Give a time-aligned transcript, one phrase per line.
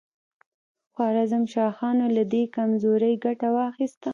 [0.93, 4.09] خوارزم شاهانو له دې کمزورۍ ګټه واخیسته.